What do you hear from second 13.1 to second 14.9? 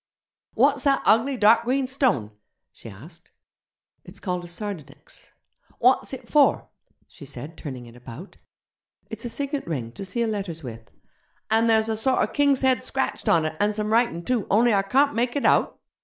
on it, an' some writin' too, only I